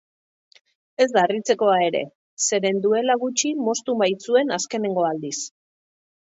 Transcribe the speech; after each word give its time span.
Ez 1.03 1.07
da 1.17 1.21
harritzekoa 1.25 1.75
ere, 1.89 2.01
zeren 2.49 2.81
duela 2.87 3.19
gutxi 3.27 3.55
moztu 3.69 3.99
baitzuen 4.03 4.59
azkeneko 4.59 5.09
aldiz. 5.15 5.39